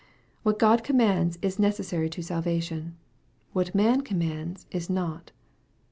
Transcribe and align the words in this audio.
What 0.41 0.57
God 0.57 0.83
commands 0.83 1.37
is 1.43 1.59
necessary 1.59 2.09
to 2.09 2.23
salvation. 2.23 2.95
What 3.53 3.75
man 3.75 4.01
commands 4.01 4.65
is 4.71 4.89
not. 4.89 5.31